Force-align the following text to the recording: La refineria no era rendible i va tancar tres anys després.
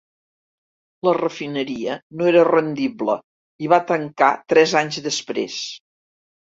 La 1.07 1.13
refineria 1.17 1.99
no 2.15 2.31
era 2.33 2.43
rendible 2.51 3.19
i 3.67 3.73
va 3.77 3.83
tancar 3.95 4.35
tres 4.57 4.79
anys 4.85 5.03
després. 5.13 5.65